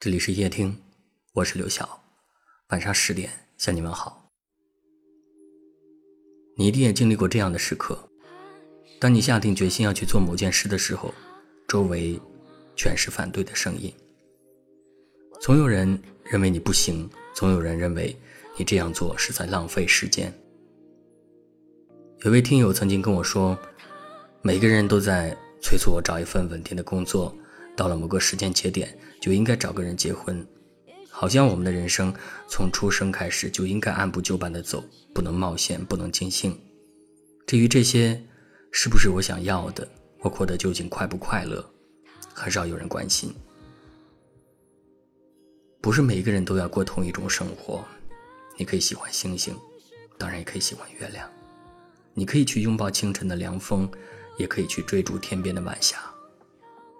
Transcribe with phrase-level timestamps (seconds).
[0.00, 0.80] 这里是夜听，
[1.32, 2.04] 我是刘晓。
[2.68, 4.30] 晚上十点向你们好。
[6.56, 8.08] 你一定也经历过这样的时刻：
[9.00, 11.12] 当你下定决心要去做某件事的时候，
[11.66, 12.16] 周围
[12.76, 13.92] 全是反对的声音。
[15.40, 18.16] 总有人认为你不行，总有人认为
[18.56, 20.32] 你这样做是在浪费时间。
[22.20, 23.58] 有位听友曾经跟我说，
[24.42, 27.36] 每个人都在催促我找一份稳定的工作，
[27.76, 30.46] 到了某个时间节点就应该找个人结婚，
[31.10, 32.14] 好像我们的人生
[32.48, 36.56] 从出生开始就应该按部就班的走，不能冒险，不能尽兴。
[37.46, 38.22] 至于这些
[38.70, 39.86] 是不是我想要的，
[40.20, 41.64] 我过得究竟快不快乐，
[42.32, 43.34] 很少有人关心。
[45.80, 47.84] 不是每一个人都要过同一种生活，
[48.56, 49.56] 你可以喜欢星星，
[50.18, 51.28] 当然也可以喜欢月亮。
[52.14, 53.88] 你可以去拥抱清晨的凉风，
[54.38, 55.98] 也可以去追逐天边的晚霞。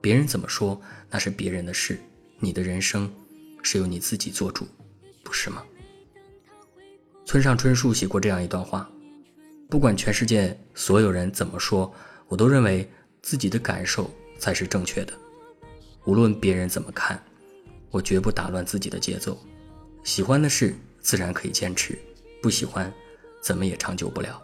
[0.00, 1.98] 别人怎么说，那是别人的事。
[2.42, 3.12] 你的人生
[3.62, 4.66] 是由你自己做主，
[5.22, 5.62] 不是吗？
[7.26, 8.90] 村上春树写过这样一段话：
[9.68, 11.92] 不管全世界所有人怎么说，
[12.28, 15.12] 我都认为自己的感受才是正确的。
[16.06, 17.22] 无论别人怎么看，
[17.90, 19.38] 我绝不打乱自己的节奏。
[20.02, 21.98] 喜欢的事自然可以坚持，
[22.40, 22.90] 不喜欢，
[23.42, 24.42] 怎么也长久不了。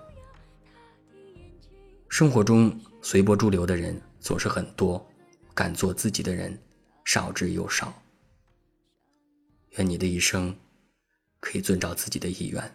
[2.11, 5.05] 生活中随波逐流的人总是很多，
[5.55, 6.57] 敢做自己的人
[7.07, 8.03] 少之又少。
[9.77, 10.57] 愿你的一生
[11.39, 12.75] 可以遵照自己的意愿，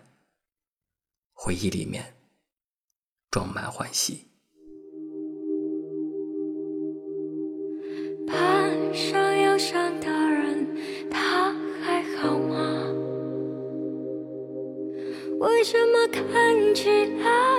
[1.34, 2.14] 回忆里面
[3.30, 4.26] 装满欢喜。
[8.26, 12.88] 攀上忧伤的人，他还好吗？
[15.42, 16.88] 为什么看起
[17.22, 17.51] 来？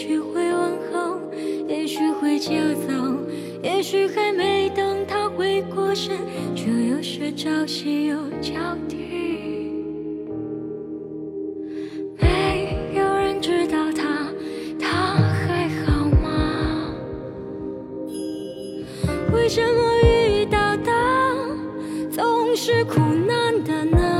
[0.00, 1.18] 许会问候，
[1.66, 2.52] 也许会就
[2.86, 2.92] 走，
[3.64, 6.16] 也许还没等他回过神，
[6.54, 8.52] 就又是朝夕又交
[8.88, 8.96] 替。
[12.16, 14.28] 没有人知道他，
[14.78, 16.94] 他还好吗？
[19.32, 20.92] 为什么遇到的
[22.08, 22.54] 总？
[22.54, 24.17] 是苦难的呢。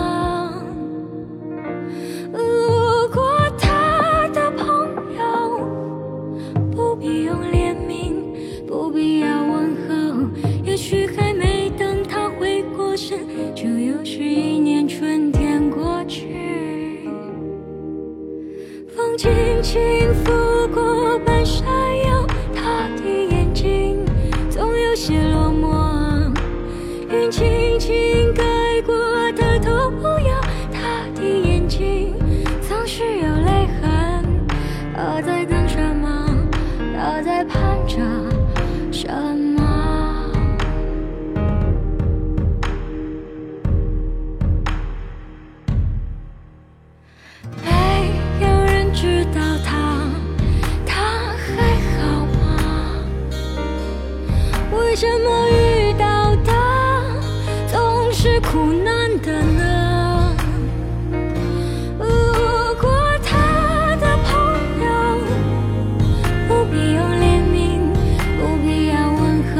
[19.18, 20.47] 轻轻抚
[55.00, 56.52] 什么遇到的
[57.68, 60.34] 总是苦难的呢？
[62.00, 62.04] 路
[62.80, 62.90] 过
[63.22, 64.34] 他的朋
[64.82, 64.88] 友，
[66.48, 67.94] 不必用怜悯，
[68.40, 69.22] 不必要问
[69.54, 69.56] 候。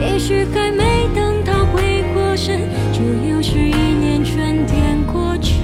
[0.00, 5.62] 也许还没等他回过神，就又是一年春天过去。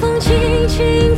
[0.00, 0.32] 风轻
[0.66, 1.11] 轻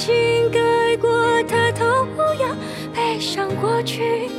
[0.00, 1.84] 云轻轻盖过他头
[2.38, 2.56] 扬，
[2.94, 4.30] 背上过去，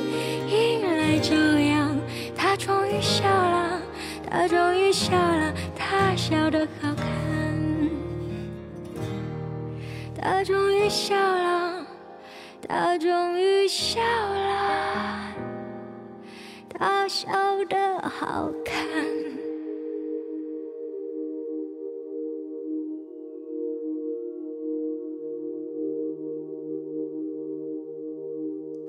[0.48, 1.96] 迎来朝阳。
[2.36, 3.80] 他终于笑了，
[4.28, 7.06] 他终于笑了，他笑得好看。
[10.20, 11.86] 他终于笑了，
[12.68, 15.28] 他终于笑了，
[16.74, 17.30] 他笑
[17.70, 19.11] 得好看。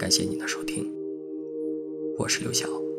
[0.02, 0.84] 感谢您的收听，
[2.19, 2.92] 我是刘晓。